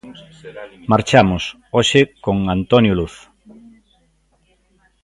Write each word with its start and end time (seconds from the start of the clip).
Marchamos, 0.93 1.43
hoxe 1.75 2.01
con 2.25 2.37
Antonio 2.57 2.93
Luz. 2.99 3.15